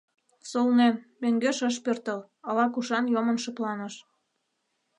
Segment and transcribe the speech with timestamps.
[0.51, 3.95] Солнен, мӧҥгеш ыш пӧртыл, ала-кушан йомын шыпланыш.